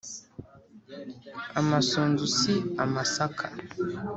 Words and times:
-amasunzu 1.59 2.25
si 2.37 2.53
amasaka 2.83 3.45